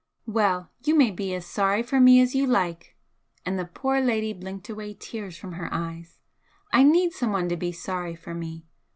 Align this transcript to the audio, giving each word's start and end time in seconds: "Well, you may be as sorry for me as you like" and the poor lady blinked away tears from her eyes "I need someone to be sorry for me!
"Well, 0.25 0.71
you 0.83 0.95
may 0.95 1.11
be 1.11 1.31
as 1.35 1.45
sorry 1.45 1.83
for 1.83 1.99
me 1.99 2.19
as 2.21 2.33
you 2.33 2.47
like" 2.47 2.97
and 3.45 3.59
the 3.59 3.65
poor 3.65 4.01
lady 4.01 4.33
blinked 4.33 4.67
away 4.67 4.95
tears 4.95 5.37
from 5.37 5.51
her 5.51 5.71
eyes 5.71 6.17
"I 6.73 6.81
need 6.81 7.13
someone 7.13 7.47
to 7.49 7.55
be 7.55 7.71
sorry 7.71 8.15
for 8.15 8.33
me! 8.33 8.65